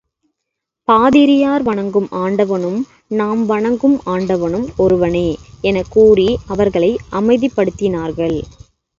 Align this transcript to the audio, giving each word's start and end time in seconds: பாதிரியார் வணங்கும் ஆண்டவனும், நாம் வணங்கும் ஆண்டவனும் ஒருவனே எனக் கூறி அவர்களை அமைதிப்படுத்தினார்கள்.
பாதிரியார் 0.87 1.63
வணங்கும் 1.63 2.07
ஆண்டவனும், 2.11 2.79
நாம் 3.11 3.45
வணங்கும் 3.45 3.97
ஆண்டவனும் 4.05 4.65
ஒருவனே 4.77 5.27
எனக் 5.63 5.91
கூறி 5.91 6.27
அவர்களை 6.47 6.91
அமைதிப்படுத்தினார்கள். 7.11 8.37